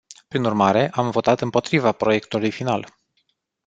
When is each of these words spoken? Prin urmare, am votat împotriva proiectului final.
Prin 0.27 0.43
urmare, 0.43 0.89
am 0.89 1.09
votat 1.11 1.41
împotriva 1.41 1.91
proiectului 1.91 2.51
final. 2.51 2.95